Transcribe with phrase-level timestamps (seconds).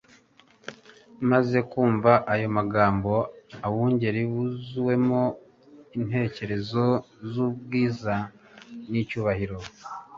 [1.19, 3.13] Bamaze kumva ayo magambo,
[3.67, 5.21] abungeri buzuwemo
[5.97, 6.83] intekerezo
[7.29, 8.15] z'ubwiza
[8.89, 9.57] n'icyubahiro